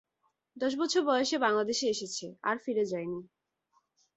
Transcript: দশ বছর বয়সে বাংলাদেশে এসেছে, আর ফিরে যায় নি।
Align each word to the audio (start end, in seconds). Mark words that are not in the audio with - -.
দশ 0.57 0.73
বছর 0.75 1.01
বয়সে 1.03 1.37
বাংলাদেশে 1.37 1.85
এসেছে, 1.89 2.25
আর 2.43 2.55
ফিরে 2.57 2.85
যায় 2.85 3.07
নি। 3.07 3.19